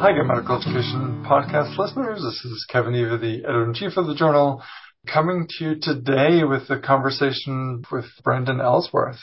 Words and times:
Hi, 0.00 0.12
Get 0.12 0.24
Medical 0.24 0.56
Education 0.56 1.26
podcast 1.28 1.76
listeners. 1.76 2.22
This 2.22 2.42
is 2.50 2.66
Kevin 2.70 2.94
Eva, 2.94 3.18
the 3.18 3.44
editor 3.44 3.64
in 3.64 3.74
chief 3.74 3.98
of 3.98 4.06
the 4.06 4.14
journal, 4.14 4.62
coming 5.06 5.46
to 5.46 5.64
you 5.64 5.74
today 5.78 6.42
with 6.42 6.70
a 6.70 6.80
conversation 6.80 7.84
with 7.92 8.06
Brandon 8.24 8.62
Ellsworth. 8.62 9.20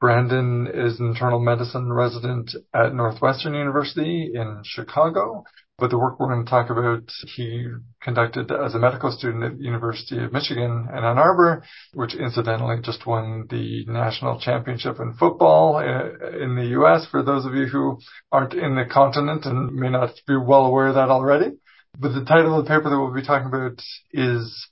Brandon 0.00 0.68
is 0.72 1.00
an 1.00 1.08
internal 1.08 1.40
medicine 1.40 1.92
resident 1.92 2.54
at 2.72 2.94
Northwestern 2.94 3.54
University 3.54 4.30
in 4.32 4.62
Chicago. 4.64 5.42
But 5.76 5.90
the 5.90 5.98
work 5.98 6.20
we're 6.20 6.32
going 6.32 6.44
to 6.44 6.50
talk 6.50 6.70
about, 6.70 7.10
he 7.34 7.66
conducted 8.00 8.52
as 8.52 8.74
a 8.74 8.78
medical 8.78 9.10
student 9.10 9.42
at 9.42 9.58
the 9.58 9.64
University 9.64 10.22
of 10.22 10.32
Michigan 10.32 10.88
in 10.88 11.04
Ann 11.04 11.18
Arbor, 11.18 11.64
which 11.92 12.14
incidentally 12.14 12.76
just 12.80 13.06
won 13.06 13.46
the 13.50 13.84
national 13.88 14.38
championship 14.38 15.00
in 15.00 15.14
football 15.14 15.76
uh, 15.76 16.38
in 16.38 16.54
the 16.54 16.68
U.S. 16.78 17.06
For 17.10 17.24
those 17.24 17.44
of 17.44 17.54
you 17.54 17.66
who 17.66 17.98
aren't 18.30 18.54
in 18.54 18.76
the 18.76 18.84
continent 18.84 19.46
and 19.46 19.74
may 19.74 19.90
not 19.90 20.10
be 20.28 20.36
well 20.36 20.66
aware 20.66 20.88
of 20.88 20.94
that 20.94 21.08
already. 21.10 21.56
But 21.98 22.12
the 22.12 22.24
title 22.24 22.56
of 22.56 22.64
the 22.64 22.68
paper 22.68 22.88
that 22.88 22.98
we'll 22.98 23.12
be 23.12 23.26
talking 23.26 23.48
about 23.48 23.82
is 24.12 24.68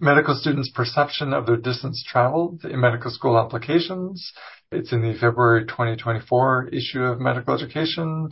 Medical 0.00 0.36
Students' 0.36 0.70
Perception 0.70 1.32
of 1.32 1.46
Their 1.46 1.56
Distance 1.56 2.04
Traveled 2.06 2.64
in 2.64 2.80
Medical 2.80 3.10
School 3.10 3.38
Applications. 3.38 4.32
It's 4.70 4.92
in 4.92 5.02
the 5.02 5.18
February 5.18 5.66
2024 5.66 6.68
issue 6.68 7.02
of 7.02 7.20
Medical 7.20 7.54
Education. 7.54 8.30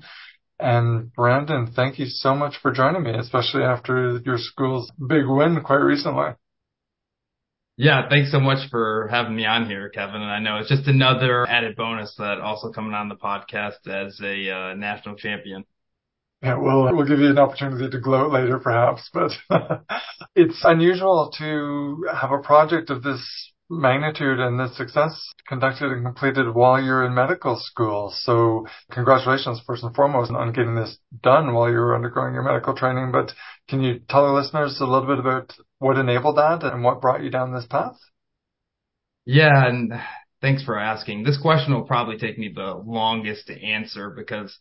And 0.61 1.13
Brandon, 1.15 1.73
thank 1.75 1.99
you 1.99 2.07
so 2.07 2.35
much 2.35 2.57
for 2.61 2.71
joining 2.73 3.03
me, 3.03 3.15
especially 3.19 3.63
after 3.63 4.21
your 4.25 4.37
school's 4.39 4.91
big 4.99 5.27
win 5.27 5.61
quite 5.65 5.77
recently. 5.77 6.31
Yeah, 7.77 8.11
thanks 8.11 8.31
so 8.31 8.41
much 8.41 8.69
for 8.71 9.09
having 9.11 9.35
me 9.35 9.47
on 9.47 9.67
here, 9.67 9.89
Kevin. 9.89 10.17
And 10.17 10.31
I 10.31 10.39
know 10.39 10.59
it's 10.59 10.69
just 10.69 10.87
another 10.87 11.47
added 11.49 11.77
bonus 11.77 12.15
that 12.19 12.39
also 12.39 12.71
coming 12.71 12.93
on 12.93 13.09
the 13.09 13.17
podcast 13.17 13.87
as 13.89 14.21
a 14.21 14.51
uh, 14.51 14.75
national 14.75 15.17
champion. 15.17 15.65
Yeah, 16.43 16.59
well, 16.59 16.95
we'll 16.95 17.07
give 17.07 17.21
you 17.21 17.31
an 17.31 17.39
opportunity 17.39 17.89
to 17.89 17.99
gloat 17.99 18.33
later, 18.33 18.59
perhaps, 18.59 19.09
but 19.13 19.33
it's 20.35 20.61
unusual 20.65 21.33
to 21.39 22.07
have 22.15 22.33
a 22.33 22.39
project 22.39 22.91
of 22.91 23.03
this 23.03 23.53
magnitude 23.71 24.41
and 24.41 24.59
the 24.59 24.69
success 24.75 25.33
conducted 25.47 25.93
and 25.93 26.05
completed 26.05 26.53
while 26.53 26.83
you're 26.83 27.05
in 27.05 27.15
medical 27.15 27.57
school. 27.57 28.13
So 28.15 28.67
congratulations 28.91 29.63
first 29.65 29.85
and 29.85 29.95
foremost 29.95 30.33
on 30.33 30.53
getting 30.53 30.75
this 30.75 30.99
done 31.23 31.55
while 31.55 31.71
you 31.71 31.77
were 31.77 31.95
undergoing 31.95 32.35
your 32.35 32.43
medical 32.43 32.75
training. 32.75 33.13
But 33.13 33.33
can 33.69 33.81
you 33.81 34.01
tell 34.09 34.25
our 34.25 34.35
listeners 34.35 34.79
a 34.81 34.85
little 34.85 35.07
bit 35.07 35.21
about 35.21 35.53
what 35.79 35.99
enabled 35.99 36.37
that 36.37 36.65
and 36.65 36.83
what 36.83 37.01
brought 37.01 37.23
you 37.23 37.31
down 37.31 37.55
this 37.55 37.67
path? 37.67 37.97
Yeah, 39.25 39.67
and 39.67 39.93
thanks 40.41 40.65
for 40.65 40.77
asking. 40.77 41.23
This 41.23 41.41
question 41.41 41.73
will 41.73 41.85
probably 41.85 42.19
take 42.19 42.39
me 42.39 42.53
the 42.53 42.75
longest 42.85 43.47
to 43.47 43.63
answer 43.63 44.11
because 44.11 44.57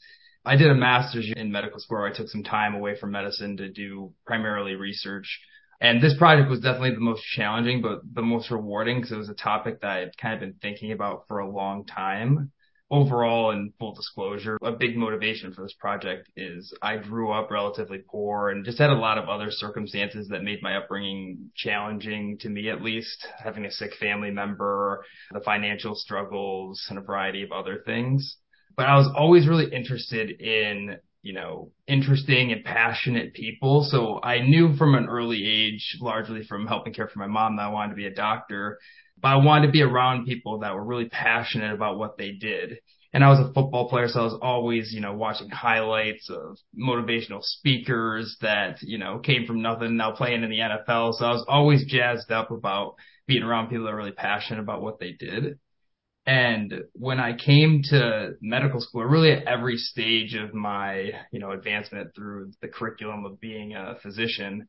I 0.45 0.55
did 0.55 0.69
a 0.69 0.75
master's 0.75 1.31
in 1.35 1.51
medical 1.51 1.79
school. 1.79 2.03
I 2.03 2.15
took 2.15 2.27
some 2.27 2.43
time 2.43 2.75
away 2.75 2.95
from 2.97 3.11
medicine 3.11 3.57
to 3.57 3.69
do 3.69 4.13
primarily 4.27 4.75
research 4.75 5.39
and 5.81 6.01
this 6.01 6.17
project 6.17 6.49
was 6.49 6.59
definitely 6.59 6.91
the 6.91 6.99
most 6.99 7.23
challenging, 7.23 7.81
but 7.81 8.01
the 8.13 8.21
most 8.21 8.51
rewarding 8.51 8.97
because 8.97 9.11
it 9.11 9.17
was 9.17 9.29
a 9.29 9.33
topic 9.33 9.81
that 9.81 9.91
I'd 9.91 10.17
kind 10.17 10.33
of 10.33 10.39
been 10.41 10.55
thinking 10.61 10.91
about 10.91 11.25
for 11.27 11.39
a 11.39 11.49
long 11.49 11.85
time. 11.85 12.51
Overall, 12.91 13.51
in 13.51 13.71
full 13.77 13.93
disclosure, 13.93 14.57
a 14.63 14.71
big 14.71 14.97
motivation 14.97 15.53
for 15.53 15.61
this 15.61 15.75
project 15.79 16.27
is 16.35 16.73
I 16.81 16.97
grew 16.97 17.31
up 17.31 17.51
relatively 17.51 17.99
poor 17.99 18.49
and 18.49 18.65
just 18.65 18.79
had 18.79 18.89
a 18.89 18.95
lot 18.95 19.19
of 19.19 19.29
other 19.29 19.51
circumstances 19.51 20.27
that 20.29 20.43
made 20.43 20.63
my 20.63 20.75
upbringing 20.75 21.51
challenging 21.55 22.39
to 22.39 22.49
me, 22.49 22.67
at 22.67 22.81
least 22.81 23.27
having 23.43 23.65
a 23.65 23.71
sick 23.71 23.91
family 23.99 24.31
member, 24.31 25.05
the 25.31 25.39
financial 25.39 25.93
struggles 25.93 26.83
and 26.89 26.97
a 26.97 27.03
variety 27.03 27.43
of 27.43 27.51
other 27.51 27.83
things. 27.85 28.37
But 28.75 28.87
I 28.87 28.97
was 28.97 29.07
always 29.15 29.47
really 29.47 29.71
interested 29.71 30.41
in 30.41 30.97
you 31.21 31.33
know, 31.33 31.71
interesting 31.87 32.51
and 32.51 32.63
passionate 32.63 33.33
people. 33.33 33.83
So 33.83 34.19
I 34.21 34.39
knew 34.39 34.75
from 34.75 34.95
an 34.95 35.07
early 35.07 35.45
age, 35.45 35.97
largely 35.99 36.43
from 36.43 36.67
helping 36.67 36.93
care 36.93 37.07
for 37.07 37.19
my 37.19 37.27
mom, 37.27 37.57
that 37.57 37.63
I 37.63 37.69
wanted 37.69 37.89
to 37.89 37.95
be 37.95 38.07
a 38.07 38.13
doctor. 38.13 38.79
But 39.21 39.29
I 39.29 39.35
wanted 39.37 39.67
to 39.67 39.73
be 39.73 39.81
around 39.81 40.25
people 40.25 40.59
that 40.59 40.73
were 40.73 40.83
really 40.83 41.09
passionate 41.09 41.73
about 41.73 41.97
what 41.97 42.17
they 42.17 42.31
did. 42.31 42.79
And 43.11 43.23
I 43.23 43.29
was 43.29 43.39
a 43.39 43.51
football 43.53 43.89
player, 43.89 44.07
so 44.07 44.19
I 44.19 44.23
was 44.23 44.37
always, 44.41 44.93
you 44.93 45.01
know, 45.01 45.13
watching 45.13 45.49
highlights 45.49 46.29
of 46.29 46.57
motivational 46.79 47.41
speakers 47.41 48.37
that, 48.41 48.77
you 48.81 48.99
know, 48.99 49.19
came 49.19 49.47
from 49.47 49.61
nothing, 49.61 49.97
now 49.97 50.11
playing 50.11 50.43
in 50.43 50.49
the 50.49 50.59
NFL. 50.59 51.13
So 51.13 51.25
I 51.25 51.31
was 51.31 51.45
always 51.47 51.85
jazzed 51.85 52.31
up 52.31 52.51
about 52.51 52.95
being 53.27 53.41
around 53.41 53.69
people 53.69 53.85
that 53.85 53.91
were 53.91 53.97
really 53.97 54.11
passionate 54.11 54.59
about 54.59 54.83
what 54.83 54.99
they 54.99 55.11
did. 55.11 55.57
And 56.29 56.83
when 56.93 57.19
I 57.19 57.35
came 57.35 57.81
to 57.85 58.33
medical 58.39 58.81
school, 58.81 59.03
really 59.03 59.31
at 59.31 59.47
every 59.47 59.77
stage 59.77 60.35
of 60.35 60.53
my, 60.53 61.09
you 61.31 61.39
know, 61.39 61.49
advancement 61.49 62.13
through 62.13 62.51
the 62.61 62.67
curriculum 62.67 63.25
of 63.25 63.41
being 63.41 63.73
a 63.73 63.95
physician, 64.03 64.67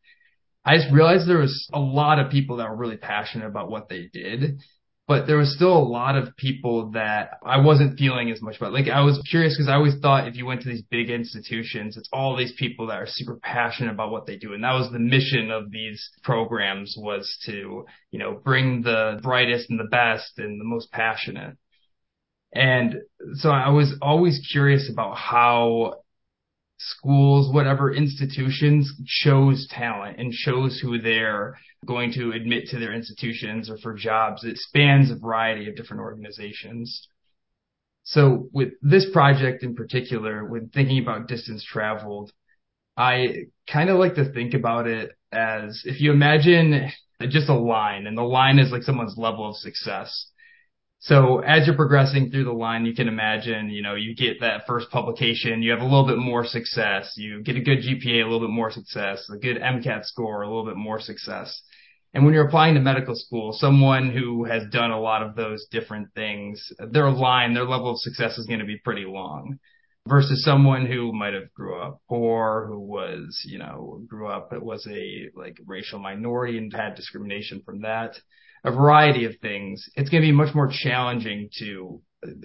I 0.64 0.78
just 0.78 0.90
realized 0.90 1.28
there 1.28 1.36
was 1.36 1.68
a 1.70 1.78
lot 1.78 2.18
of 2.18 2.32
people 2.32 2.56
that 2.56 2.70
were 2.70 2.76
really 2.76 2.96
passionate 2.96 3.46
about 3.46 3.70
what 3.70 3.90
they 3.90 4.08
did 4.10 4.62
but 5.10 5.26
there 5.26 5.38
was 5.38 5.52
still 5.52 5.76
a 5.76 5.82
lot 5.82 6.14
of 6.14 6.36
people 6.36 6.92
that 6.92 7.30
I 7.44 7.60
wasn't 7.60 7.98
feeling 7.98 8.30
as 8.30 8.40
much 8.40 8.58
about. 8.58 8.72
Like 8.72 8.86
I 8.86 9.00
was 9.00 9.20
curious 9.28 9.56
because 9.56 9.68
I 9.68 9.74
always 9.74 9.98
thought 10.00 10.28
if 10.28 10.36
you 10.36 10.46
went 10.46 10.62
to 10.62 10.68
these 10.68 10.82
big 10.82 11.10
institutions, 11.10 11.96
it's 11.96 12.08
all 12.12 12.36
these 12.36 12.52
people 12.56 12.86
that 12.86 13.02
are 13.02 13.08
super 13.08 13.34
passionate 13.42 13.90
about 13.90 14.12
what 14.12 14.26
they 14.26 14.36
do. 14.36 14.54
And 14.54 14.62
that 14.62 14.74
was 14.74 14.92
the 14.92 15.00
mission 15.00 15.50
of 15.50 15.72
these 15.72 16.00
programs 16.22 16.94
was 16.96 17.28
to, 17.46 17.86
you 18.12 18.18
know, 18.20 18.40
bring 18.44 18.82
the 18.82 19.18
brightest 19.20 19.68
and 19.68 19.80
the 19.80 19.88
best 19.90 20.38
and 20.38 20.60
the 20.60 20.64
most 20.64 20.92
passionate. 20.92 21.56
And 22.54 22.94
so 23.34 23.50
I 23.50 23.70
was 23.70 23.92
always 24.00 24.48
curious 24.52 24.88
about 24.88 25.16
how 25.16 25.99
schools, 26.80 27.52
whatever 27.52 27.92
institutions 27.92 28.92
chose 29.06 29.68
talent 29.70 30.18
and 30.18 30.32
chose 30.32 30.80
who 30.80 30.98
they're 30.98 31.58
going 31.86 32.12
to 32.12 32.32
admit 32.32 32.68
to 32.68 32.78
their 32.78 32.94
institutions 32.94 33.70
or 33.70 33.76
for 33.78 33.94
jobs. 33.94 34.44
It 34.44 34.56
spans 34.56 35.10
a 35.10 35.16
variety 35.16 35.68
of 35.68 35.76
different 35.76 36.02
organizations. 36.02 37.08
So 38.04 38.48
with 38.52 38.70
this 38.82 39.06
project 39.12 39.62
in 39.62 39.74
particular, 39.74 40.44
when 40.44 40.68
thinking 40.68 41.02
about 41.02 41.28
distance 41.28 41.64
traveled, 41.64 42.32
I 42.96 43.46
kind 43.70 43.90
of 43.90 43.98
like 43.98 44.14
to 44.14 44.32
think 44.32 44.54
about 44.54 44.86
it 44.86 45.12
as 45.32 45.82
if 45.84 46.00
you 46.00 46.12
imagine 46.12 46.90
just 47.28 47.48
a 47.48 47.54
line 47.54 48.06
and 48.06 48.16
the 48.16 48.22
line 48.22 48.58
is 48.58 48.72
like 48.72 48.82
someone's 48.82 49.16
level 49.16 49.48
of 49.48 49.56
success. 49.56 50.30
So 51.02 51.38
as 51.38 51.66
you're 51.66 51.76
progressing 51.76 52.30
through 52.30 52.44
the 52.44 52.52
line, 52.52 52.84
you 52.84 52.94
can 52.94 53.08
imagine, 53.08 53.70
you 53.70 53.80
know, 53.80 53.94
you 53.94 54.14
get 54.14 54.40
that 54.40 54.66
first 54.66 54.90
publication, 54.90 55.62
you 55.62 55.70
have 55.70 55.80
a 55.80 55.84
little 55.84 56.06
bit 56.06 56.18
more 56.18 56.44
success, 56.44 57.14
you 57.16 57.42
get 57.42 57.56
a 57.56 57.60
good 57.60 57.78
GPA, 57.78 58.20
a 58.20 58.24
little 58.24 58.40
bit 58.40 58.50
more 58.50 58.70
success, 58.70 59.26
a 59.30 59.38
good 59.38 59.56
MCAT 59.56 60.04
score, 60.04 60.42
a 60.42 60.46
little 60.46 60.66
bit 60.66 60.76
more 60.76 61.00
success. 61.00 61.62
And 62.12 62.24
when 62.24 62.34
you're 62.34 62.46
applying 62.46 62.74
to 62.74 62.80
medical 62.80 63.14
school, 63.14 63.54
someone 63.54 64.10
who 64.10 64.44
has 64.44 64.64
done 64.70 64.90
a 64.90 65.00
lot 65.00 65.22
of 65.22 65.36
those 65.36 65.66
different 65.70 66.08
things, 66.14 66.70
their 66.90 67.10
line, 67.10 67.54
their 67.54 67.64
level 67.64 67.92
of 67.92 68.00
success 68.00 68.36
is 68.36 68.46
going 68.46 68.60
to 68.60 68.66
be 68.66 68.76
pretty 68.76 69.06
long 69.06 69.58
versus 70.08 70.44
someone 70.44 70.86
who 70.86 71.12
might 71.12 71.34
have 71.34 71.52
grew 71.52 71.80
up 71.80 72.00
poor, 72.08 72.66
who 72.68 72.80
was, 72.80 73.42
you 73.46 73.58
know, 73.58 74.02
grew 74.06 74.26
up, 74.26 74.52
it 74.52 74.62
was 74.62 74.86
a 74.90 75.30
like 75.34 75.58
racial 75.66 75.98
minority 75.98 76.58
and 76.58 76.72
had 76.72 76.94
discrimination 76.94 77.62
from 77.64 77.82
that 77.82 78.16
a 78.64 78.70
variety 78.70 79.24
of 79.24 79.32
things, 79.40 79.88
it's 79.94 80.10
going 80.10 80.22
to 80.22 80.28
be 80.28 80.32
much 80.32 80.54
more 80.54 80.70
challenging 80.70 81.48
to 81.58 82.00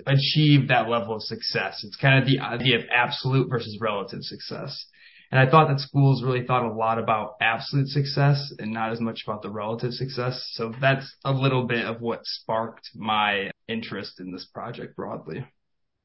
achieve 0.06 0.70
that 0.70 0.90
level 0.90 1.16
of 1.16 1.22
success. 1.22 1.84
It's 1.84 1.98
kind 1.98 2.20
of 2.20 2.28
the 2.28 2.40
idea 2.40 2.78
of 2.78 2.86
absolute 2.94 3.50
versus 3.50 3.78
relative 3.82 4.20
success. 4.22 4.86
And 5.32 5.40
I 5.40 5.50
thought 5.50 5.68
that 5.68 5.80
schools 5.80 6.24
really 6.24 6.46
thought 6.46 6.64
a 6.64 6.74
lot 6.74 7.00
about 7.00 7.36
absolute 7.42 7.88
success 7.88 8.54
and 8.60 8.72
not 8.72 8.94
as 8.94 9.02
much 9.02 9.24
about 9.26 9.42
the 9.42 9.50
relative 9.50 9.92
success. 9.92 10.50
So 10.54 10.72
that's 10.80 11.14
a 11.26 11.34
little 11.34 11.68
bit 11.68 11.84
of 11.84 12.00
what 12.00 12.22
sparked 12.24 12.90
my 12.96 13.52
interest 13.68 14.22
in 14.22 14.32
this 14.32 14.46
project 14.54 14.96
broadly. 14.96 15.46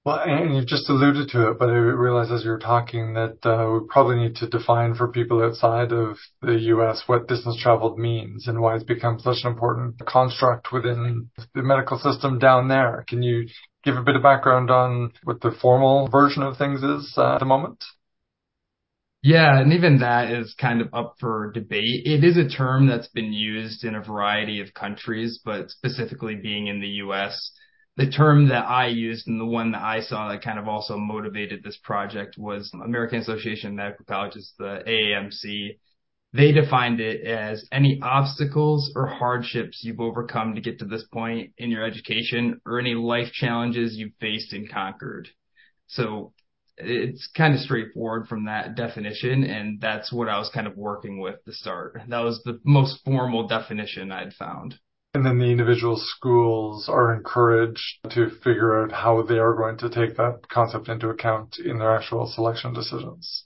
Well, 0.02 0.18
and 0.24 0.56
you've 0.56 0.66
just 0.66 0.88
alluded 0.88 1.28
to 1.30 1.50
it, 1.50 1.58
but 1.58 1.68
I 1.68 1.74
realized 1.74 2.32
as 2.32 2.42
you 2.42 2.50
were 2.50 2.58
talking 2.58 3.12
that 3.14 3.36
uh, 3.44 3.70
we 3.70 3.86
probably 3.86 4.16
need 4.16 4.36
to 4.36 4.48
define 4.48 4.94
for 4.94 5.08
people 5.08 5.42
outside 5.42 5.92
of 5.92 6.16
the 6.40 6.58
U.S. 6.72 7.02
what 7.06 7.28
distance 7.28 7.60
traveled 7.60 7.98
means 7.98 8.48
and 8.48 8.62
why 8.62 8.76
it's 8.76 8.84
become 8.84 9.18
such 9.20 9.44
an 9.44 9.52
important 9.52 10.00
construct 10.06 10.72
within 10.72 11.28
the 11.54 11.62
medical 11.62 11.98
system 11.98 12.38
down 12.38 12.68
there. 12.68 13.04
Can 13.08 13.22
you 13.22 13.46
give 13.84 13.96
a 13.96 14.02
bit 14.02 14.16
of 14.16 14.22
background 14.22 14.70
on 14.70 15.12
what 15.24 15.42
the 15.42 15.50
formal 15.60 16.08
version 16.08 16.42
of 16.42 16.56
things 16.56 16.82
is 16.82 17.12
uh, 17.18 17.34
at 17.34 17.40
the 17.40 17.44
moment? 17.44 17.84
Yeah, 19.22 19.60
and 19.60 19.74
even 19.74 19.98
that 19.98 20.30
is 20.30 20.54
kind 20.58 20.80
of 20.80 20.94
up 20.94 21.16
for 21.20 21.52
debate. 21.52 22.06
It 22.06 22.24
is 22.24 22.38
a 22.38 22.48
term 22.48 22.86
that's 22.88 23.08
been 23.08 23.34
used 23.34 23.84
in 23.84 23.94
a 23.94 24.02
variety 24.02 24.62
of 24.62 24.72
countries, 24.72 25.40
but 25.44 25.68
specifically 25.68 26.36
being 26.36 26.68
in 26.68 26.80
the 26.80 26.88
U.S., 27.04 27.52
the 28.00 28.10
term 28.10 28.48
that 28.48 28.66
I 28.66 28.86
used 28.86 29.28
and 29.28 29.38
the 29.38 29.44
one 29.44 29.72
that 29.72 29.82
I 29.82 30.00
saw 30.00 30.30
that 30.30 30.42
kind 30.42 30.58
of 30.58 30.66
also 30.66 30.96
motivated 30.96 31.62
this 31.62 31.76
project 31.84 32.36
was 32.38 32.72
American 32.72 33.18
Association 33.18 33.70
of 33.70 33.74
Medical 33.74 34.06
Colleges, 34.06 34.54
the 34.58 34.82
AAMC. 34.86 35.76
They 36.32 36.52
defined 36.52 37.00
it 37.00 37.26
as 37.26 37.68
any 37.70 38.00
obstacles 38.02 38.90
or 38.96 39.06
hardships 39.06 39.80
you've 39.82 40.00
overcome 40.00 40.54
to 40.54 40.62
get 40.62 40.78
to 40.78 40.86
this 40.86 41.04
point 41.12 41.52
in 41.58 41.70
your 41.70 41.84
education 41.84 42.62
or 42.64 42.80
any 42.80 42.94
life 42.94 43.32
challenges 43.32 43.96
you've 43.96 44.14
faced 44.18 44.54
and 44.54 44.70
conquered. 44.70 45.28
So 45.88 46.32
it's 46.78 47.28
kind 47.36 47.52
of 47.52 47.60
straightforward 47.60 48.28
from 48.28 48.46
that 48.46 48.76
definition. 48.76 49.44
And 49.44 49.78
that's 49.78 50.10
what 50.10 50.30
I 50.30 50.38
was 50.38 50.50
kind 50.54 50.66
of 50.66 50.74
working 50.74 51.20
with 51.20 51.44
to 51.44 51.52
start. 51.52 52.00
That 52.08 52.20
was 52.20 52.40
the 52.44 52.60
most 52.64 53.04
formal 53.04 53.46
definition 53.46 54.10
I'd 54.10 54.32
found. 54.32 54.78
And 55.12 55.26
then 55.26 55.38
the 55.38 55.50
individual 55.50 55.96
schools 55.96 56.88
are 56.88 57.12
encouraged 57.14 57.98
to 58.10 58.30
figure 58.30 58.80
out 58.80 58.92
how 58.92 59.22
they 59.22 59.38
are 59.38 59.54
going 59.54 59.76
to 59.78 59.90
take 59.90 60.16
that 60.16 60.48
concept 60.48 60.88
into 60.88 61.08
account 61.08 61.58
in 61.58 61.78
their 61.78 61.96
actual 61.96 62.26
selection 62.28 62.72
decisions. 62.72 63.44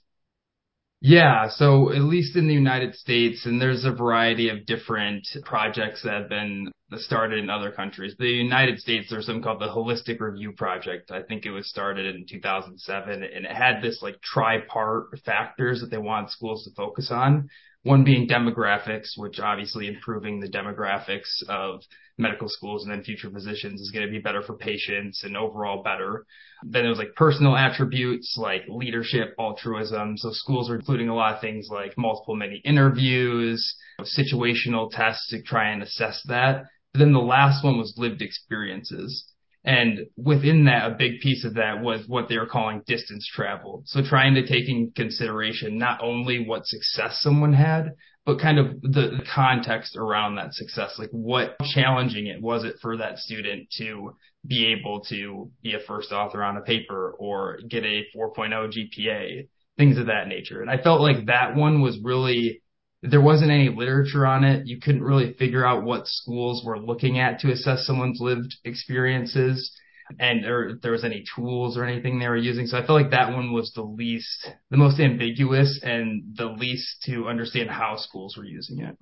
Yeah, 1.01 1.49
so 1.49 1.91
at 1.91 2.01
least 2.01 2.35
in 2.35 2.47
the 2.47 2.53
United 2.53 2.95
States, 2.95 3.45
and 3.45 3.61
there's 3.61 3.83
a 3.83 3.91
variety 3.91 4.49
of 4.49 4.65
different 4.65 5.27
projects 5.43 6.03
that 6.03 6.13
have 6.13 6.29
been 6.29 6.71
started 6.93 7.39
in 7.39 7.49
other 7.49 7.71
countries. 7.71 8.15
The 8.17 8.27
United 8.27 8.79
States, 8.79 9.07
there's 9.09 9.25
something 9.25 9.43
called 9.43 9.61
the 9.61 9.67
Holistic 9.67 10.19
Review 10.19 10.53
Project. 10.53 11.11
I 11.11 11.21
think 11.23 11.45
it 11.45 11.51
was 11.51 11.69
started 11.69 12.15
in 12.15 12.25
2007, 12.27 13.23
and 13.23 13.45
it 13.45 13.51
had 13.51 13.81
this 13.81 14.01
like 14.01 14.15
tripart 14.21 15.19
factors 15.25 15.81
that 15.81 15.91
they 15.91 15.97
want 15.97 16.31
schools 16.31 16.63
to 16.63 16.73
focus 16.75 17.09
on. 17.11 17.49
One 17.85 18.03
being 18.03 18.27
demographics, 18.27 19.09
which 19.15 19.39
obviously 19.39 19.85
improving 19.85 20.39
the 20.39 20.49
demographics 20.49 21.43
of 21.47 21.83
medical 22.17 22.49
schools 22.49 22.83
and 22.83 22.91
then 22.91 23.03
future 23.03 23.29
physicians 23.29 23.79
is 23.79 23.91
going 23.91 24.03
to 24.03 24.11
be 24.11 24.17
better 24.17 24.41
for 24.41 24.57
patients 24.57 25.23
and 25.23 25.37
overall 25.37 25.83
better. 25.83 26.25
Then 26.63 26.81
there 26.81 26.89
was 26.89 26.97
like 26.97 27.13
personal 27.15 27.55
attributes 27.55 28.37
like 28.39 28.63
leadership, 28.67 29.35
altruism. 29.37 30.17
So 30.17 30.31
schools 30.31 30.67
are 30.71 30.75
including 30.75 31.09
a 31.09 31.15
lot 31.15 31.35
of 31.35 31.41
things 31.41 31.67
like 31.69 31.95
multiple 31.95 32.35
mini 32.35 32.59
interviews, 32.65 33.75
situational 34.01 34.89
tests 34.89 35.29
to 35.29 35.43
try 35.43 35.69
and 35.69 35.83
assess 35.83 36.23
that. 36.25 36.63
But 36.91 36.99
then 36.99 37.13
the 37.13 37.19
last 37.19 37.63
one 37.63 37.77
was 37.77 37.93
lived 37.97 38.23
experiences. 38.23 39.31
And 39.65 40.05
within 40.15 40.65
that, 40.65 40.91
a 40.91 40.95
big 40.95 41.21
piece 41.21 41.43
of 41.43 41.55
that 41.55 41.81
was 41.81 42.07
what 42.07 42.29
they 42.29 42.37
were 42.37 42.45
calling 42.45 42.83
distance 42.85 43.27
travel. 43.27 43.81
So 43.85 44.01
trying 44.03 44.35
to 44.35 44.45
take 44.45 44.69
in 44.69 44.91
consideration 44.95 45.79
not 45.79 45.99
only 46.03 46.45
what 46.45 46.67
success 46.67 47.19
someone 47.21 47.53
had, 47.53 47.95
but 48.25 48.39
kind 48.39 48.59
of 48.59 48.79
the 48.81 49.23
context 49.33 49.95
around 49.95 50.35
that 50.35 50.53
success. 50.53 50.95
Like 50.99 51.09
what 51.11 51.57
challenging 51.73 52.27
it 52.27 52.41
was 52.41 52.63
it 52.63 52.75
for 52.79 52.97
that 52.97 53.17
student 53.17 53.69
to 53.77 54.15
be 54.45 54.75
able 54.79 55.01
to 55.09 55.49
be 55.63 55.73
a 55.73 55.79
first 55.87 56.11
author 56.11 56.43
on 56.43 56.57
a 56.57 56.61
paper 56.61 57.15
or 57.17 57.59
get 57.67 57.83
a 57.83 58.03
4.0 58.15 58.71
GPA, 58.71 59.47
things 59.77 59.97
of 59.97 60.07
that 60.07 60.27
nature. 60.27 60.61
And 60.61 60.69
I 60.69 60.77
felt 60.77 61.01
like 61.01 61.25
that 61.25 61.55
one 61.55 61.81
was 61.81 61.99
really 62.03 62.61
there 63.09 63.21
wasn't 63.21 63.51
any 63.51 63.69
literature 63.69 64.25
on 64.25 64.43
it. 64.43 64.67
You 64.67 64.79
couldn't 64.79 65.03
really 65.03 65.33
figure 65.33 65.65
out 65.65 65.83
what 65.83 66.07
schools 66.07 66.63
were 66.65 66.79
looking 66.79 67.19
at 67.19 67.39
to 67.39 67.51
assess 67.51 67.85
someone's 67.85 68.19
lived 68.19 68.55
experiences 68.63 69.71
and 70.19 70.45
if 70.45 70.81
there 70.81 70.91
was 70.91 71.03
any 71.03 71.23
tools 71.35 71.77
or 71.77 71.83
anything 71.83 72.19
they 72.19 72.27
were 72.27 72.37
using. 72.37 72.67
So 72.67 72.77
I 72.77 72.85
felt 72.85 73.01
like 73.01 73.11
that 73.11 73.33
one 73.33 73.53
was 73.53 73.71
the 73.73 73.81
least, 73.81 74.47
the 74.69 74.77
most 74.77 74.99
ambiguous 74.99 75.79
and 75.83 76.35
the 76.35 76.45
least 76.45 77.03
to 77.05 77.27
understand 77.27 77.69
how 77.69 77.97
schools 77.97 78.37
were 78.37 78.45
using 78.45 78.81
it. 78.81 78.97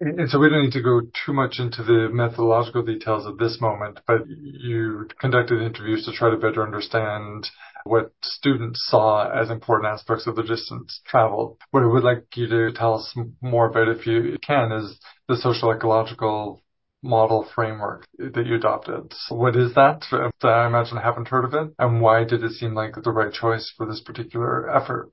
And 0.00 0.28
so 0.28 0.40
we 0.40 0.48
don't 0.48 0.64
need 0.64 0.72
to 0.72 0.82
go 0.82 1.02
too 1.24 1.32
much 1.32 1.60
into 1.60 1.84
the 1.84 2.08
methodological 2.12 2.82
details 2.82 3.24
at 3.26 3.38
this 3.38 3.60
moment, 3.60 4.00
but 4.06 4.22
you 4.26 5.06
conducted 5.20 5.62
interviews 5.62 6.04
to 6.06 6.12
try 6.12 6.28
to 6.28 6.36
better 6.36 6.62
understand 6.64 7.46
what 7.84 8.12
students 8.22 8.86
saw 8.88 9.30
as 9.30 9.50
important 9.50 9.92
aspects 9.92 10.26
of 10.26 10.36
the 10.36 10.42
distance 10.42 11.00
traveled. 11.06 11.58
What 11.70 11.82
I 11.82 11.86
would 11.86 12.04
like 12.04 12.24
you 12.36 12.46
to 12.48 12.72
tell 12.72 12.94
us 12.94 13.14
more 13.40 13.66
about, 13.66 13.88
if 13.88 14.06
you 14.06 14.36
can, 14.44 14.72
is 14.72 14.98
the 15.28 15.36
social 15.36 15.72
ecological 15.72 16.62
model 17.02 17.48
framework 17.54 18.06
that 18.18 18.46
you 18.46 18.54
adopted. 18.54 19.12
So 19.12 19.34
what 19.34 19.56
is 19.56 19.74
that? 19.74 20.04
I 20.42 20.66
imagine 20.66 20.98
I 20.98 21.02
haven't 21.02 21.28
heard 21.28 21.44
of 21.44 21.54
it. 21.54 21.74
And 21.78 22.00
why 22.00 22.24
did 22.24 22.44
it 22.44 22.52
seem 22.52 22.74
like 22.74 22.94
the 23.02 23.10
right 23.10 23.32
choice 23.32 23.72
for 23.76 23.86
this 23.86 24.00
particular 24.00 24.70
effort? 24.70 25.10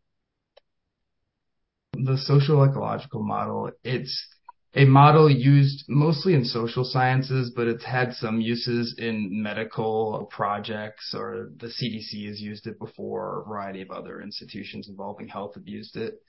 The 1.93 2.17
social 2.17 2.63
ecological 2.63 3.23
model, 3.23 3.71
it's 3.83 4.27
a 4.75 4.85
model 4.85 5.29
used 5.29 5.85
mostly 5.87 6.35
in 6.35 6.45
social 6.45 6.83
sciences, 6.83 7.51
but 7.55 7.67
it's 7.67 7.83
had 7.83 8.13
some 8.13 8.39
uses 8.39 8.95
in 8.99 9.41
medical 9.41 10.27
projects 10.31 11.15
or 11.17 11.49
the 11.57 11.67
CDC 11.67 12.27
has 12.27 12.39
used 12.39 12.67
it 12.67 12.77
before. 12.77 13.41
A 13.41 13.49
variety 13.49 13.81
of 13.81 13.89
other 13.89 14.21
institutions 14.21 14.87
involving 14.87 15.27
health 15.27 15.55
have 15.55 15.67
used 15.67 15.95
it. 15.95 16.21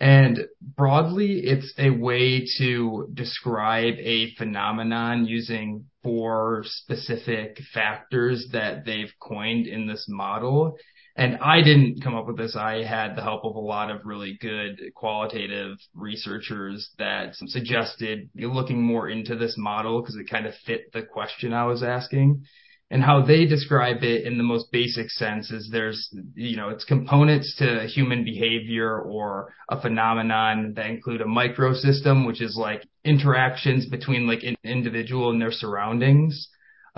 And 0.00 0.46
broadly, 0.76 1.40
it's 1.44 1.74
a 1.76 1.90
way 1.90 2.46
to 2.58 3.10
describe 3.12 3.94
a 3.98 4.32
phenomenon 4.36 5.26
using 5.26 5.86
four 6.02 6.62
specific 6.64 7.58
factors 7.74 8.48
that 8.52 8.84
they've 8.86 9.12
coined 9.20 9.66
in 9.66 9.86
this 9.86 10.06
model. 10.08 10.76
And 11.18 11.36
I 11.42 11.62
didn't 11.62 12.00
come 12.00 12.14
up 12.14 12.28
with 12.28 12.36
this. 12.36 12.54
I 12.54 12.84
had 12.84 13.16
the 13.16 13.22
help 13.22 13.44
of 13.44 13.56
a 13.56 13.60
lot 13.60 13.90
of 13.90 14.06
really 14.06 14.38
good 14.40 14.80
qualitative 14.94 15.76
researchers 15.92 16.90
that 16.98 17.34
suggested 17.34 18.30
looking 18.36 18.80
more 18.80 19.08
into 19.08 19.34
this 19.34 19.56
model 19.58 20.00
because 20.00 20.14
it 20.14 20.30
kind 20.30 20.46
of 20.46 20.54
fit 20.64 20.92
the 20.92 21.02
question 21.02 21.52
I 21.52 21.66
was 21.66 21.82
asking. 21.82 22.44
And 22.92 23.02
how 23.02 23.20
they 23.26 23.46
describe 23.46 24.04
it 24.04 24.26
in 24.26 24.38
the 24.38 24.44
most 24.44 24.70
basic 24.70 25.10
sense 25.10 25.50
is 25.50 25.68
there's, 25.72 26.08
you 26.36 26.56
know, 26.56 26.68
it's 26.68 26.84
components 26.84 27.56
to 27.58 27.88
human 27.88 28.22
behavior 28.22 29.00
or 29.00 29.52
a 29.68 29.80
phenomenon 29.80 30.74
that 30.76 30.86
include 30.86 31.20
a 31.20 31.24
microsystem, 31.24 32.28
which 32.28 32.40
is 32.40 32.56
like 32.56 32.86
interactions 33.04 33.86
between 33.86 34.28
like 34.28 34.44
an 34.44 34.54
individual 34.62 35.30
and 35.30 35.42
their 35.42 35.50
surroundings 35.50 36.48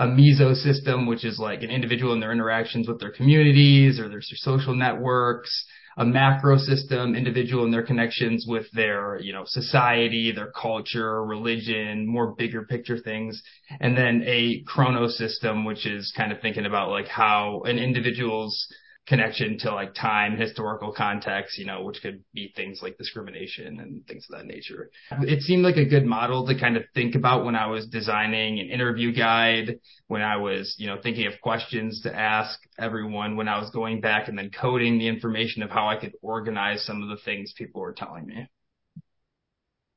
a 0.01 0.07
mesosystem, 0.07 1.07
which 1.07 1.23
is 1.23 1.37
like 1.37 1.61
an 1.61 1.69
individual 1.69 2.11
and 2.11 2.21
their 2.23 2.31
interactions 2.31 2.87
with 2.87 2.99
their 2.99 3.11
communities 3.11 3.99
or 3.99 4.09
their 4.09 4.21
social 4.21 4.73
networks, 4.73 5.65
a 5.95 6.03
macro 6.03 6.57
system, 6.57 7.13
individual 7.13 7.65
and 7.65 7.73
their 7.73 7.85
connections 7.85 8.45
with 8.47 8.65
their, 8.71 9.19
you 9.21 9.31
know, 9.31 9.43
society, 9.45 10.31
their 10.31 10.51
culture, 10.59 11.23
religion, 11.23 12.07
more 12.07 12.33
bigger 12.33 12.63
picture 12.63 12.97
things. 12.97 13.43
And 13.79 13.95
then 13.95 14.23
a 14.25 14.63
chrono 14.65 15.07
system, 15.07 15.65
which 15.65 15.85
is 15.85 16.11
kind 16.17 16.31
of 16.31 16.41
thinking 16.41 16.65
about 16.65 16.89
like 16.89 17.07
how 17.07 17.61
an 17.65 17.77
individual's 17.77 18.67
connection 19.07 19.57
to 19.59 19.73
like 19.73 19.93
time, 19.93 20.37
historical 20.37 20.93
context, 20.93 21.57
you 21.57 21.65
know, 21.65 21.83
which 21.83 22.01
could 22.01 22.23
be 22.33 22.53
things 22.55 22.79
like 22.81 22.97
discrimination 22.97 23.79
and 23.79 24.05
things 24.07 24.27
of 24.29 24.37
that 24.37 24.45
nature. 24.45 24.91
It 25.21 25.41
seemed 25.41 25.63
like 25.63 25.77
a 25.77 25.85
good 25.85 26.05
model 26.05 26.45
to 26.47 26.59
kind 26.59 26.77
of 26.77 26.83
think 26.93 27.15
about 27.15 27.43
when 27.43 27.55
I 27.55 27.67
was 27.67 27.87
designing 27.87 28.59
an 28.59 28.69
interview 28.69 29.11
guide, 29.11 29.79
when 30.07 30.21
I 30.21 30.37
was, 30.37 30.75
you 30.77 30.87
know, 30.87 30.97
thinking 31.01 31.25
of 31.27 31.33
questions 31.41 32.01
to 32.03 32.15
ask 32.15 32.59
everyone, 32.77 33.35
when 33.37 33.47
I 33.47 33.59
was 33.59 33.69
going 33.71 34.01
back 34.01 34.27
and 34.27 34.37
then 34.37 34.51
coding 34.51 34.99
the 34.99 35.07
information 35.07 35.63
of 35.63 35.71
how 35.71 35.87
I 35.87 35.97
could 35.97 36.13
organize 36.21 36.85
some 36.85 37.01
of 37.01 37.09
the 37.09 37.23
things 37.23 37.53
people 37.57 37.81
were 37.81 37.93
telling 37.93 38.27
me 38.27 38.47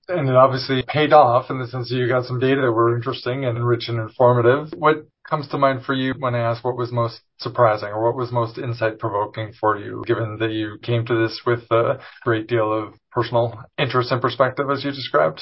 and 0.09 0.29
it 0.29 0.37
obviously 0.37 0.83
paid 0.87 1.13
off 1.13 1.51
in 1.51 1.59
the 1.59 1.67
sense 1.67 1.89
that 1.89 1.97
you 1.97 2.09
got 2.09 2.27
some 2.27 2.39
data 2.39 2.61
that 2.61 2.73
were 2.73 2.97
interesting 2.97 3.45
and 3.45 3.67
rich 3.67 3.89
and 3.89 3.99
informative. 3.99 4.69
What 4.77 5.07
comes 5.29 5.49
to 5.49 5.59
mind 5.59 5.85
for 5.85 5.95
you 5.95 6.15
when 6.19 6.35
I 6.35 6.41
ask 6.41 6.65
what 6.65 6.77
was 6.77 6.93
most 6.93 7.21
surprising 7.39 7.89
or 7.89 8.05
what 8.05 8.17
was 8.17 8.31
most 8.31 8.59
insight 8.59 8.99
provoking 8.99 9.53
for 9.59 9.79
you, 9.79 10.05
given 10.07 10.39
that 10.39 10.53
you 10.53 10.79
came 10.83 11.07
to 11.07 11.15
this 11.15 11.41
with 11.47 11.63
a 11.71 12.01
great 12.23 12.47
deal 12.47 12.73
of 12.73 12.95
personal 13.11 13.65
interest 13.79 14.13
and 14.13 14.21
perspective 14.21 14.71
as 14.71 14.85
you 14.85 14.91
described? 14.91 15.41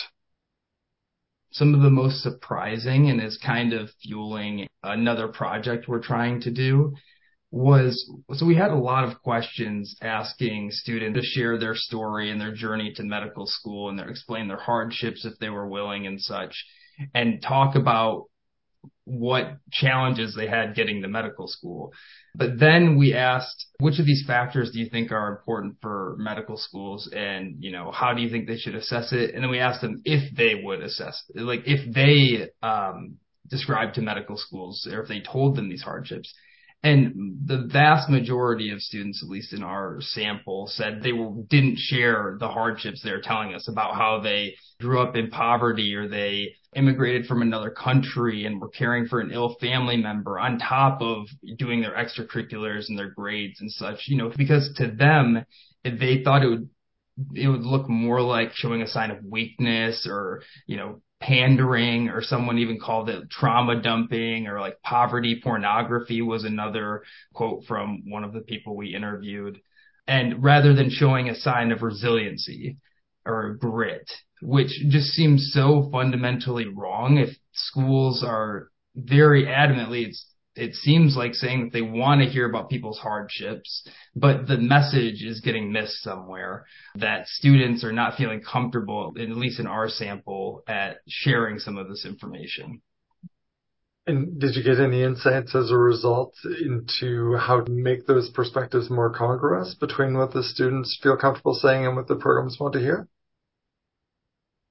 Some 1.50 1.74
of 1.74 1.82
the 1.82 1.90
most 1.90 2.22
surprising 2.22 3.10
and 3.10 3.20
is 3.20 3.38
kind 3.44 3.72
of 3.72 3.90
fueling 4.02 4.68
another 4.82 5.28
project 5.28 5.88
we're 5.88 6.02
trying 6.02 6.40
to 6.42 6.50
do 6.50 6.94
was 7.50 8.10
so 8.32 8.46
we 8.46 8.54
had 8.54 8.70
a 8.70 8.74
lot 8.74 9.04
of 9.04 9.20
questions 9.22 9.94
asking 10.00 10.70
students 10.70 11.20
to 11.20 11.22
share 11.22 11.58
their 11.58 11.74
story 11.74 12.30
and 12.30 12.40
their 12.40 12.54
journey 12.54 12.94
to 12.94 13.02
medical 13.02 13.46
school 13.46 13.90
and 13.90 13.98
their, 13.98 14.08
explain 14.08 14.48
their 14.48 14.56
hardships 14.56 15.26
if 15.26 15.38
they 15.38 15.50
were 15.50 15.68
willing 15.68 16.06
and 16.06 16.18
such 16.18 16.64
and 17.14 17.42
talk 17.42 17.74
about 17.74 18.24
what 19.04 19.58
challenges 19.70 20.34
they 20.34 20.46
had 20.46 20.74
getting 20.74 21.02
to 21.02 21.08
medical 21.08 21.48
school. 21.48 21.92
But 22.34 22.58
then 22.58 22.96
we 22.96 23.14
asked, 23.14 23.66
which 23.78 23.98
of 23.98 24.06
these 24.06 24.24
factors 24.26 24.70
do 24.70 24.78
you 24.78 24.88
think 24.88 25.12
are 25.12 25.28
important 25.28 25.76
for 25.82 26.16
medical 26.18 26.56
schools? 26.56 27.10
And, 27.14 27.56
you 27.62 27.72
know, 27.72 27.90
how 27.90 28.14
do 28.14 28.22
you 28.22 28.30
think 28.30 28.46
they 28.46 28.56
should 28.56 28.74
assess 28.74 29.12
it? 29.12 29.34
And 29.34 29.42
then 29.42 29.50
we 29.50 29.58
asked 29.58 29.82
them 29.82 30.00
if 30.04 30.34
they 30.34 30.54
would 30.62 30.82
assess, 30.82 31.22
like 31.34 31.62
if 31.66 31.92
they, 31.94 32.50
um, 32.66 33.16
described 33.48 33.94
to 33.96 34.02
medical 34.02 34.36
schools 34.36 34.88
or 34.90 35.02
if 35.02 35.08
they 35.08 35.20
told 35.20 35.56
them 35.56 35.68
these 35.68 35.82
hardships. 35.82 36.32
And 36.82 37.36
the 37.46 37.68
vast 37.70 38.08
majority 38.08 38.72
of 38.72 38.80
students, 38.80 39.22
at 39.22 39.28
least 39.28 39.52
in 39.52 39.62
our 39.62 39.98
sample, 40.00 40.66
said 40.66 41.00
they 41.00 41.12
didn't 41.48 41.78
share 41.78 42.36
the 42.40 42.48
hardships 42.48 43.02
they're 43.02 43.20
telling 43.20 43.54
us 43.54 43.68
about 43.68 43.94
how 43.94 44.20
they 44.20 44.56
grew 44.80 45.00
up 45.00 45.14
in 45.14 45.30
poverty 45.30 45.94
or 45.94 46.08
they 46.08 46.56
immigrated 46.74 47.26
from 47.26 47.42
another 47.42 47.70
country 47.70 48.46
and 48.46 48.60
were 48.60 48.68
caring 48.68 49.06
for 49.06 49.20
an 49.20 49.30
ill 49.30 49.56
family 49.60 49.96
member 49.96 50.38
on 50.38 50.58
top 50.58 51.02
of 51.02 51.26
doing 51.58 51.80
their 51.80 51.94
extracurriculars 51.94 52.88
and 52.88 52.98
their 52.98 53.10
grades 53.10 53.60
and 53.60 53.70
such, 53.70 54.04
you 54.06 54.16
know, 54.16 54.30
because 54.36 54.72
to 54.76 54.90
them, 54.90 55.44
they 55.84 56.22
thought 56.24 56.42
it 56.42 56.48
would, 56.48 56.68
it 57.34 57.48
would 57.48 57.62
look 57.62 57.88
more 57.88 58.22
like 58.22 58.52
showing 58.54 58.80
a 58.80 58.88
sign 58.88 59.10
of 59.10 59.22
weakness 59.24 60.06
or, 60.08 60.42
you 60.66 60.76
know, 60.76 61.02
pandering 61.20 62.08
or 62.08 62.20
someone 62.20 62.58
even 62.58 62.80
called 62.80 63.08
it 63.08 63.30
trauma 63.30 63.80
dumping 63.80 64.48
or 64.48 64.60
like 64.60 64.82
poverty 64.82 65.40
pornography 65.42 66.20
was 66.20 66.44
another 66.44 67.04
quote 67.32 67.64
from 67.64 68.02
one 68.10 68.24
of 68.24 68.32
the 68.32 68.40
people 68.40 68.76
we 68.76 68.94
interviewed. 68.94 69.60
And 70.08 70.42
rather 70.42 70.74
than 70.74 70.90
showing 70.90 71.28
a 71.28 71.36
sign 71.36 71.70
of 71.70 71.82
resiliency 71.82 72.78
or 73.24 73.54
grit, 73.54 74.10
which 74.42 74.70
just 74.88 75.10
seems 75.10 75.50
so 75.52 75.88
fundamentally 75.92 76.66
wrong 76.66 77.16
if 77.16 77.30
schools 77.52 78.24
are 78.26 78.68
very 78.94 79.46
adamantly 79.46 80.08
it's 80.08 80.26
it 80.54 80.74
seems 80.74 81.16
like 81.16 81.34
saying 81.34 81.64
that 81.64 81.72
they 81.72 81.82
want 81.82 82.20
to 82.20 82.28
hear 82.28 82.48
about 82.48 82.68
people's 82.68 82.98
hardships, 82.98 83.88
but 84.14 84.46
the 84.46 84.58
message 84.58 85.22
is 85.22 85.40
getting 85.40 85.72
missed 85.72 86.02
somewhere 86.02 86.66
that 86.96 87.26
students 87.26 87.84
are 87.84 87.92
not 87.92 88.16
feeling 88.16 88.42
comfortable, 88.42 89.14
at 89.18 89.30
least 89.30 89.60
in 89.60 89.66
our 89.66 89.88
sample, 89.88 90.62
at 90.68 90.98
sharing 91.08 91.58
some 91.58 91.78
of 91.78 91.88
this 91.88 92.04
information. 92.04 92.82
And 94.06 94.40
did 94.40 94.56
you 94.56 94.64
get 94.64 94.80
any 94.80 95.02
insights 95.02 95.54
as 95.54 95.70
a 95.70 95.76
result 95.76 96.34
into 96.44 97.36
how 97.36 97.60
to 97.60 97.70
make 97.70 98.06
those 98.06 98.28
perspectives 98.30 98.90
more 98.90 99.10
congruous 99.10 99.74
between 99.74 100.18
what 100.18 100.32
the 100.32 100.42
students 100.42 100.98
feel 101.02 101.16
comfortable 101.16 101.54
saying 101.54 101.86
and 101.86 101.96
what 101.96 102.08
the 102.08 102.16
programs 102.16 102.58
want 102.60 102.74
to 102.74 102.80
hear? 102.80 103.08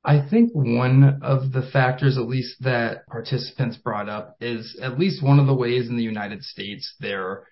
I 0.04 0.28
think 0.28 0.52
one 0.54 1.20
of 1.22 1.52
the 1.52 1.62
factors, 1.62 2.18
at 2.18 2.28
least 2.28 2.64
that 2.64 3.06
participants 3.08 3.78
brought 3.78 4.10
up, 4.10 4.36
is 4.42 4.80
at 4.82 4.98
least 4.98 5.24
one 5.24 5.40
of 5.40 5.46
the 5.46 5.54
ways 5.54 5.90
in 5.90 5.96
the 5.96 6.04
United 6.04 6.44
States 6.44 6.96
they're 7.00 7.46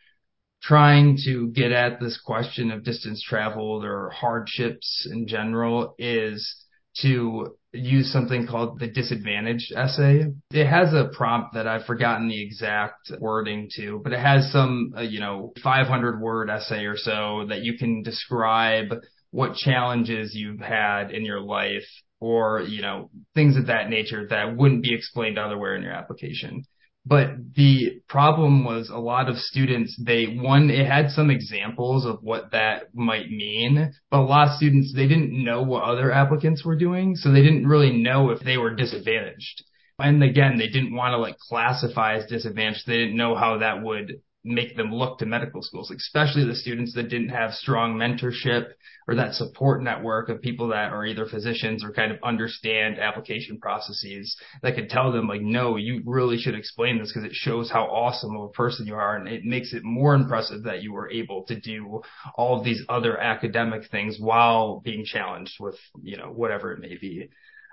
trying 0.62 1.18
to 1.26 1.50
get 1.52 1.72
at 1.72 2.00
this 2.00 2.20
question 2.20 2.72
of 2.72 2.84
distance 2.84 3.24
traveled 3.24 3.86
or 3.86 4.10
hardships 4.10 5.08
in 5.10 5.28
general 5.28 5.96
is 5.98 6.66
to 6.98 7.56
use 7.72 8.12
something 8.12 8.48
called 8.48 8.80
the 8.80 8.88
disadvantaged 8.88 9.72
essay. 9.76 10.26
It 10.52 10.68
has 10.68 10.92
a 10.94 11.12
prompt 11.16 11.54
that 11.54 11.68
I've 11.68 11.86
forgotten 11.86 12.28
the 12.28 12.42
exact 12.42 13.12
wording 13.20 13.70
to, 13.76 14.02
but 14.04 14.12
it 14.12 14.20
has 14.20 14.52
some, 14.52 14.94
uh, 14.98 15.02
you 15.02 15.20
know, 15.20 15.54
500 15.64 16.20
word 16.20 16.50
essay 16.50 16.86
or 16.86 16.98
so 16.98 17.46
that 17.48 17.62
you 17.62 17.78
can 17.78 18.02
describe 18.02 18.88
what 19.30 19.56
challenges 19.56 20.34
you've 20.34 20.60
had 20.60 21.12
in 21.12 21.24
your 21.24 21.40
life 21.40 21.86
or, 22.20 22.62
you 22.62 22.82
know, 22.82 23.10
things 23.36 23.58
of 23.58 23.68
that 23.68 23.90
nature 23.90 24.28
that 24.30 24.56
wouldn't 24.56 24.84
be 24.84 24.94
explained 24.94 25.38
otherwhere 25.38 25.76
in 25.76 25.84
your 25.84 25.94
application. 25.94 26.64
But 27.06 27.30
the 27.56 28.02
problem 28.08 28.66
was 28.66 28.90
a 28.90 28.98
lot 28.98 29.30
of 29.30 29.38
students, 29.38 30.00
they, 30.04 30.26
one, 30.26 30.70
it 30.70 30.86
had 30.86 31.10
some 31.10 31.32
examples 31.32 32.06
of 32.06 32.20
what 32.22 32.52
that 32.52 32.94
might 32.94 33.32
mean, 33.32 33.94
but 34.12 34.20
a 34.20 34.22
lot 34.22 34.50
of 34.50 34.58
students, 34.58 34.94
they 34.94 35.08
didn't 35.08 35.32
know 35.32 35.64
what 35.64 35.86
other 35.86 36.12
applicants 36.12 36.64
were 36.64 36.76
doing, 36.76 37.16
so 37.16 37.32
they 37.32 37.42
didn't 37.42 37.68
really 37.68 37.98
know 37.98 38.30
if 38.32 38.42
they 38.42 38.58
were 38.58 38.76
disadvantaged. 38.76 39.64
And 39.98 40.24
again, 40.24 40.58
they 40.58 40.68
didn't 40.68 40.94
want 40.94 41.14
to 41.14 41.18
like 41.18 41.38
classify 41.38 42.18
as 42.18 42.26
disadvantaged. 42.26 42.86
They 42.86 42.98
didn't 42.98 43.18
know 43.18 43.36
how 43.36 43.60
that 43.60 43.82
would 43.82 44.22
make 44.46 44.78
them 44.78 44.94
look 44.94 45.20
to 45.20 45.26
medical 45.26 45.62
schools, 45.62 45.92
especially 45.92 46.46
the 46.46 46.56
students 46.56 46.94
that 46.94 47.10
didn't 47.10 47.30
have 47.30 47.54
strong 47.54 47.96
mentorship 47.96 48.68
or 49.08 49.16
that 49.16 49.34
support 49.34 49.84
network 49.84 50.30
of 50.30 50.42
people 50.42 50.70
that 50.70 50.94
are 50.94 51.06
either 51.06 51.26
physicians 51.26 51.84
or 51.84 51.92
kind 51.92 52.12
of 52.12 52.18
understand 52.24 53.00
application 53.00 53.60
processes 53.60 54.38
that 54.62 54.76
could 54.76 54.90
tell 54.90 55.12
them 55.12 55.28
like, 55.28 55.42
no, 55.42 55.76
you 55.76 56.02
really 56.06 56.38
should 56.38 56.56
explain 56.56 57.00
this 57.00 57.12
because 57.12 57.30
it 57.30 57.36
shows 57.36 57.70
how 57.70 57.84
awesome 57.84 58.36
of 58.38 58.44
a 58.44 58.54
person 58.54 58.88
you 58.88 58.96
are. 58.96 59.18
And 59.18 59.28
it 59.28 59.44
makes 59.44 59.74
it 59.74 59.84
more 59.84 60.16
impressive 60.16 60.64
that 60.64 60.84
you 60.84 60.94
were 60.94 61.12
able 61.12 61.44
to 61.48 61.60
do 61.60 62.02
all 62.36 62.58
of 62.58 62.64
these 62.64 62.84
other 62.88 63.18
academic 63.18 63.90
things 63.92 64.18
while 64.20 64.80
being 64.80 65.04
challenged 65.04 65.56
with, 65.60 65.76
you 66.02 66.16
know, 66.16 66.28
whatever 66.28 66.72
it 66.72 66.80
may 66.80 66.96
be. 66.96 67.30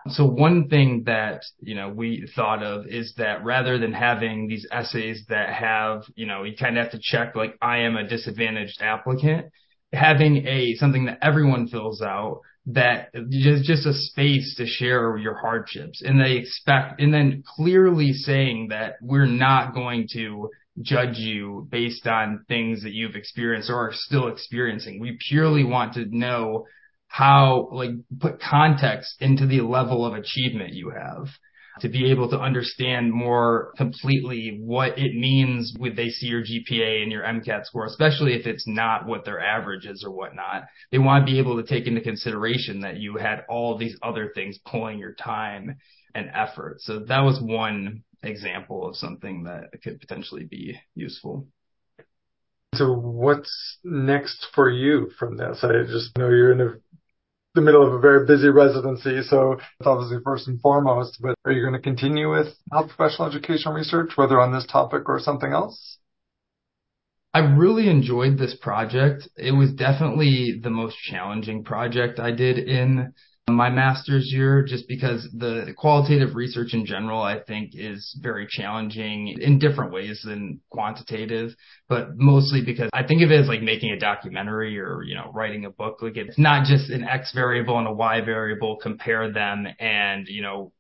So 0.08 0.26
one 0.26 0.68
thing 0.68 1.04
that, 1.06 1.42
you 1.60 1.74
know, 1.74 1.88
we 1.88 2.28
thought 2.34 2.62
of 2.62 2.86
is 2.86 3.14
that 3.18 3.44
rather 3.44 3.78
than 3.78 3.92
having 3.92 4.48
these 4.48 4.66
essays 4.70 5.24
that 5.28 5.50
have, 5.50 6.02
you 6.14 6.26
know, 6.26 6.44
you 6.44 6.56
kind 6.56 6.76
of 6.76 6.84
have 6.84 6.92
to 6.92 7.00
check 7.02 7.34
like 7.34 7.56
I 7.60 7.78
am 7.78 7.96
a 7.96 8.06
disadvantaged 8.06 8.80
applicant, 8.80 9.46
having 9.92 10.46
a 10.46 10.74
something 10.74 11.06
that 11.06 11.18
everyone 11.22 11.68
fills 11.68 12.02
out 12.02 12.40
that 12.66 13.10
is 13.14 13.64
just 13.64 13.86
a 13.86 13.92
space 13.92 14.56
to 14.56 14.66
share 14.66 15.16
your 15.16 15.34
hardships 15.38 16.02
and 16.02 16.20
they 16.20 16.32
expect 16.32 17.00
and 17.00 17.14
then 17.14 17.44
clearly 17.46 18.12
saying 18.12 18.68
that 18.70 18.94
we're 19.00 19.24
not 19.24 19.72
going 19.72 20.08
to 20.12 20.50
judge 20.82 21.16
you 21.16 21.66
based 21.70 22.06
on 22.06 22.44
things 22.48 22.82
that 22.82 22.92
you've 22.92 23.14
experienced 23.14 23.70
or 23.70 23.76
are 23.76 23.92
still 23.92 24.28
experiencing. 24.28 25.00
We 25.00 25.16
purely 25.28 25.64
want 25.64 25.94
to 25.94 26.06
know 26.10 26.66
how, 27.16 27.66
like, 27.72 27.92
put 28.20 28.38
context 28.38 29.16
into 29.20 29.46
the 29.46 29.62
level 29.62 30.04
of 30.04 30.12
achievement 30.12 30.74
you 30.74 30.90
have 30.90 31.28
to 31.80 31.88
be 31.88 32.10
able 32.10 32.28
to 32.28 32.38
understand 32.38 33.10
more 33.10 33.72
completely 33.78 34.58
what 34.60 34.98
it 34.98 35.14
means 35.14 35.74
when 35.78 35.94
they 35.94 36.08
see 36.08 36.26
your 36.26 36.42
GPA 36.42 37.02
and 37.02 37.10
your 37.10 37.22
MCAT 37.22 37.64
score, 37.64 37.86
especially 37.86 38.34
if 38.34 38.46
it's 38.46 38.66
not 38.66 39.06
what 39.06 39.24
their 39.24 39.40
average 39.40 39.86
is 39.86 40.04
or 40.04 40.10
whatnot. 40.10 40.64
They 40.90 40.98
want 40.98 41.26
to 41.26 41.32
be 41.32 41.38
able 41.38 41.56
to 41.56 41.66
take 41.66 41.86
into 41.86 42.02
consideration 42.02 42.80
that 42.80 42.98
you 42.98 43.16
had 43.16 43.44
all 43.48 43.78
these 43.78 43.96
other 44.02 44.32
things 44.34 44.58
pulling 44.66 44.98
your 44.98 45.14
time 45.14 45.76
and 46.14 46.30
effort. 46.34 46.80
So 46.80 47.00
that 47.08 47.20
was 47.20 47.40
one 47.40 48.02
example 48.22 48.88
of 48.88 48.96
something 48.96 49.44
that 49.44 49.70
could 49.82 50.00
potentially 50.00 50.44
be 50.44 50.78
useful. 50.94 51.46
So 52.76 52.92
what's 52.92 53.78
next 53.84 54.48
for 54.54 54.68
you 54.68 55.10
from 55.18 55.36
this? 55.36 55.60
I 55.62 55.84
just 55.90 56.16
know 56.18 56.28
you're 56.28 56.52
in 56.52 56.60
a 56.60 56.74
the 57.56 57.62
middle 57.62 57.84
of 57.84 57.92
a 57.92 57.98
very 57.98 58.24
busy 58.24 58.48
residency. 58.48 59.20
So 59.22 59.52
it's 59.80 59.86
obviously 59.86 60.18
first 60.22 60.46
and 60.46 60.60
foremost, 60.60 61.18
but 61.20 61.34
are 61.44 61.50
you 61.50 61.62
going 61.62 61.72
to 61.72 61.80
continue 61.80 62.30
with 62.30 62.54
health 62.70 62.92
professional 62.96 63.28
education 63.28 63.72
research, 63.72 64.12
whether 64.14 64.40
on 64.40 64.52
this 64.52 64.66
topic 64.70 65.08
or 65.08 65.18
something 65.18 65.52
else? 65.52 65.98
I 67.34 67.40
really 67.40 67.90
enjoyed 67.90 68.38
this 68.38 68.54
project. 68.54 69.28
It 69.36 69.52
was 69.52 69.72
definitely 69.72 70.60
the 70.62 70.70
most 70.70 70.96
challenging 70.98 71.64
project 71.64 72.18
I 72.18 72.30
did 72.30 72.58
in 72.58 73.12
my 73.48 73.70
master's 73.70 74.32
year 74.32 74.64
just 74.64 74.88
because 74.88 75.28
the 75.32 75.72
qualitative 75.76 76.34
research 76.34 76.74
in 76.74 76.84
general, 76.84 77.22
I 77.22 77.38
think 77.40 77.70
is 77.74 78.18
very 78.20 78.46
challenging 78.48 79.36
in 79.40 79.60
different 79.60 79.92
ways 79.92 80.22
than 80.24 80.60
quantitative, 80.70 81.52
but 81.88 82.16
mostly 82.16 82.64
because 82.64 82.90
I 82.92 83.04
think 83.04 83.22
of 83.22 83.30
it 83.30 83.40
as 83.40 83.48
like 83.48 83.62
making 83.62 83.92
a 83.92 84.00
documentary 84.00 84.78
or, 84.80 85.02
you 85.04 85.14
know, 85.14 85.30
writing 85.32 85.64
a 85.64 85.70
book. 85.70 86.02
Like 86.02 86.16
it's 86.16 86.38
not 86.38 86.66
just 86.66 86.90
an 86.90 87.04
X 87.04 87.32
variable 87.32 87.78
and 87.78 87.86
a 87.86 87.92
Y 87.92 88.20
variable, 88.22 88.78
compare 88.82 89.32
them 89.32 89.68
and, 89.78 90.26
you 90.26 90.42
know, 90.42 90.72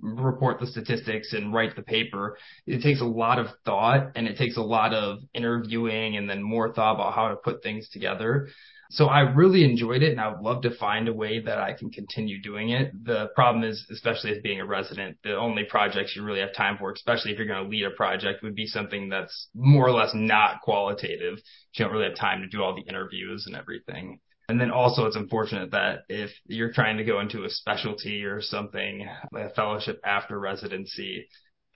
report 0.00 0.60
the 0.60 0.66
statistics 0.66 1.32
and 1.32 1.52
write 1.52 1.76
the 1.76 1.82
paper. 1.82 2.36
It 2.66 2.82
takes 2.82 3.00
a 3.00 3.06
lot 3.06 3.38
of 3.38 3.46
thought 3.64 4.12
and 4.14 4.26
it 4.28 4.36
takes 4.36 4.56
a 4.56 4.62
lot 4.62 4.92
of 4.92 5.18
interviewing 5.34 6.16
and 6.16 6.28
then 6.28 6.42
more 6.42 6.72
thought 6.72 6.94
about 6.94 7.14
how 7.14 7.28
to 7.28 7.36
put 7.36 7.62
things 7.62 7.88
together. 7.88 8.48
So 8.92 9.06
I 9.06 9.20
really 9.20 9.64
enjoyed 9.64 10.02
it 10.02 10.10
and 10.10 10.20
I 10.20 10.28
would 10.28 10.42
love 10.42 10.62
to 10.62 10.76
find 10.76 11.08
a 11.08 11.14
way 11.14 11.40
that 11.40 11.56
I 11.56 11.72
can 11.72 11.90
continue 11.90 12.42
doing 12.42 12.70
it. 12.70 12.92
The 13.04 13.30
problem 13.34 13.64
is, 13.64 13.86
especially 13.90 14.32
as 14.32 14.42
being 14.42 14.60
a 14.60 14.66
resident, 14.66 15.16
the 15.24 15.34
only 15.34 15.64
projects 15.64 16.14
you 16.14 16.22
really 16.22 16.40
have 16.40 16.54
time 16.54 16.76
for, 16.76 16.92
especially 16.92 17.32
if 17.32 17.38
you're 17.38 17.46
going 17.46 17.64
to 17.64 17.70
lead 17.70 17.86
a 17.86 17.90
project 17.90 18.42
would 18.42 18.54
be 18.54 18.66
something 18.66 19.08
that's 19.08 19.48
more 19.54 19.86
or 19.86 19.92
less 19.92 20.10
not 20.12 20.60
qualitative. 20.60 21.38
You 21.72 21.84
don't 21.84 21.92
really 21.92 22.04
have 22.04 22.18
time 22.18 22.42
to 22.42 22.48
do 22.48 22.62
all 22.62 22.76
the 22.76 22.82
interviews 22.82 23.44
and 23.46 23.56
everything. 23.56 24.20
And 24.50 24.60
then 24.60 24.70
also 24.70 25.06
it's 25.06 25.16
unfortunate 25.16 25.70
that 25.70 26.00
if 26.10 26.30
you're 26.44 26.72
trying 26.72 26.98
to 26.98 27.04
go 27.04 27.20
into 27.20 27.44
a 27.44 27.50
specialty 27.50 28.24
or 28.24 28.42
something, 28.42 29.08
a 29.34 29.48
fellowship 29.54 30.00
after 30.04 30.38
residency, 30.38 31.28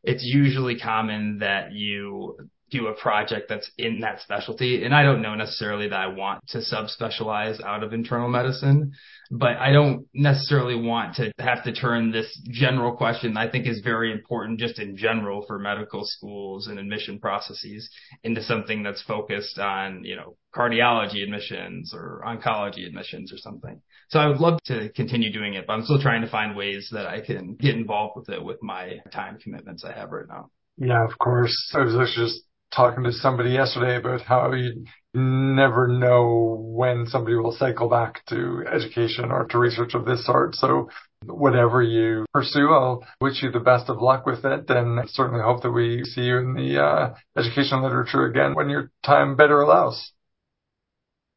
it's 0.02 0.22
usually 0.22 0.78
common 0.78 1.38
that 1.38 1.72
you 1.72 2.36
do 2.70 2.88
a 2.88 2.94
project 2.94 3.48
that's 3.48 3.70
in 3.78 4.00
that 4.00 4.20
specialty. 4.20 4.84
And 4.84 4.94
I 4.94 5.02
don't 5.02 5.22
know 5.22 5.34
necessarily 5.34 5.88
that 5.88 6.00
I 6.00 6.08
want 6.08 6.46
to 6.48 6.58
subspecialize 6.58 7.62
out 7.62 7.84
of 7.84 7.92
internal 7.92 8.28
medicine, 8.28 8.92
but 9.30 9.56
I 9.56 9.72
don't 9.72 10.06
necessarily 10.14 10.74
want 10.74 11.16
to 11.16 11.32
have 11.38 11.64
to 11.64 11.72
turn 11.72 12.10
this 12.10 12.40
general 12.50 12.96
question 12.96 13.36
I 13.36 13.48
think 13.50 13.66
is 13.66 13.80
very 13.80 14.12
important 14.12 14.58
just 14.58 14.78
in 14.78 14.96
general 14.96 15.44
for 15.46 15.58
medical 15.58 16.02
schools 16.04 16.66
and 16.66 16.78
admission 16.78 17.20
processes 17.20 17.88
into 18.24 18.42
something 18.42 18.82
that's 18.82 19.02
focused 19.02 19.58
on, 19.58 20.04
you 20.04 20.16
know, 20.16 20.36
cardiology 20.54 21.22
admissions 21.22 21.92
or 21.94 22.22
oncology 22.26 22.86
admissions 22.86 23.32
or 23.32 23.36
something. 23.36 23.80
So 24.08 24.18
I 24.18 24.26
would 24.26 24.38
love 24.38 24.58
to 24.66 24.88
continue 24.90 25.32
doing 25.32 25.54
it, 25.54 25.66
but 25.66 25.74
I'm 25.74 25.84
still 25.84 26.00
trying 26.00 26.22
to 26.22 26.30
find 26.30 26.56
ways 26.56 26.88
that 26.92 27.06
I 27.06 27.20
can 27.20 27.54
get 27.54 27.74
involved 27.74 28.14
with 28.16 28.28
it 28.28 28.42
with 28.42 28.62
my 28.62 29.00
time 29.12 29.38
commitments 29.38 29.84
I 29.84 29.92
have 29.92 30.10
right 30.10 30.28
now. 30.28 30.50
Yeah, 30.78 31.04
of 31.04 31.18
course. 31.18 31.72
I 31.74 31.80
was 31.80 32.14
just 32.16 32.42
talking 32.74 33.04
to 33.04 33.12
somebody 33.12 33.50
yesterday 33.50 33.96
about 33.96 34.22
how 34.22 34.52
you 34.52 34.84
never 35.14 35.88
know 35.88 36.56
when 36.60 37.06
somebody 37.06 37.36
will 37.36 37.52
cycle 37.52 37.88
back 37.88 38.24
to 38.26 38.64
education 38.70 39.30
or 39.30 39.46
to 39.46 39.58
research 39.58 39.94
of 39.94 40.04
this 40.04 40.26
sort. 40.26 40.54
So 40.54 40.90
whatever 41.24 41.82
you 41.82 42.26
pursue, 42.32 42.68
I'll 42.70 43.06
wish 43.20 43.42
you 43.42 43.50
the 43.50 43.60
best 43.60 43.88
of 43.88 44.02
luck 44.02 44.26
with 44.26 44.44
it 44.44 44.68
and 44.68 45.08
certainly 45.10 45.42
hope 45.42 45.62
that 45.62 45.70
we 45.70 46.04
see 46.04 46.22
you 46.22 46.38
in 46.38 46.54
the 46.54 46.82
uh, 46.82 47.14
education 47.36 47.82
literature 47.82 48.26
again 48.26 48.54
when 48.54 48.68
your 48.68 48.90
time 49.04 49.36
better 49.36 49.60
allows. 49.60 50.12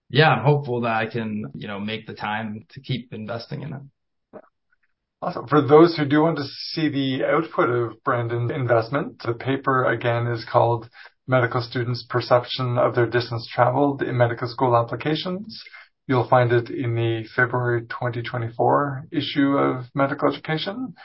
Yeah, 0.10 0.30
I'm 0.30 0.44
hopeful 0.44 0.82
that 0.82 0.96
I 0.96 1.06
can, 1.06 1.52
you 1.54 1.68
know, 1.68 1.80
make 1.80 2.08
the 2.08 2.16
time 2.16 2.66
to 2.72 2.82
keep 2.82 3.14
investing 3.14 3.62
in 3.62 3.74
it. 3.74 4.42
Awesome. 5.22 5.48
For 5.48 5.62
those 5.62 5.98
who 5.98 6.06
do 6.06 6.22
want 6.22 6.38
to 6.38 6.46
see 6.46 6.88
the 6.88 7.26
output 7.26 7.70
of 7.70 8.04
Brandon's 8.04 8.52
investment, 8.52 9.22
the 9.24 9.34
paper 9.34 9.86
again 9.86 10.28
is 10.28 10.46
called 10.50 10.90
Medical 11.30 11.62
Students' 11.62 12.04
Perception 12.10 12.80
of 12.80 12.96
Their 12.96 13.06
Distance 13.06 13.48
Traveled 13.54 14.02
in 14.02 14.18
Medical 14.18 14.48
School 14.48 14.76
Applications. 14.76 15.64
You'll 16.08 16.28
find 16.28 16.52
it 16.52 16.72
in 16.72 16.96
the 16.96 17.24
February 17.36 17.82
2024 17.84 19.06
issue 19.12 19.56
of 19.56 19.86
Medical 19.94 20.34
Education. 20.34 20.96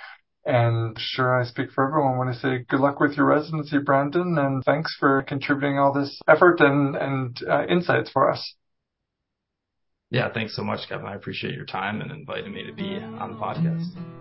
And 0.47 0.97
sure, 0.99 1.38
I 1.38 1.45
speak 1.45 1.73
for 1.73 1.87
everyone 1.87 2.16
when 2.16 2.28
I 2.28 2.33
say 2.33 2.64
good 2.69 2.81
luck 2.81 3.00
with 3.00 3.19
your 3.19 3.26
residency, 3.26 3.78
Brandon, 3.78 4.38
and 4.38 4.64
thanks 4.64 4.97
for 4.99 5.23
contributing 5.23 5.78
all 5.78 5.93
this 5.93 6.19
effort 6.26 6.61
and, 6.61 6.97
and 6.97 7.38
uh, 7.47 7.66
insights 7.66 8.11
for 8.11 8.31
us. 8.31 8.54
Yeah, 10.11 10.33
thanks 10.33 10.57
so 10.57 10.62
much, 10.62 10.88
Kevin. 10.88 11.07
I 11.07 11.16
appreciate 11.16 11.54
your 11.54 11.66
time 11.66 12.00
and 12.00 12.11
inviting 12.11 12.54
me 12.54 12.64
to 12.64 12.73
be 12.73 12.97
on 12.97 13.33
the 13.33 13.37
podcast. 13.37 14.13